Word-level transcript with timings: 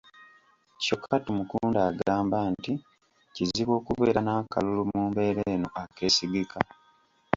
Kyokka 0.81 1.15
Tumukunde 1.25 1.79
agamba 1.89 2.37
nti 2.53 2.73
kizibu 3.33 3.71
okubeera 3.79 4.19
n'akalulu 4.23 4.81
mu 4.91 5.01
mbeera 5.09 5.41
eno 5.53 5.67
akeesigika. 5.81 6.59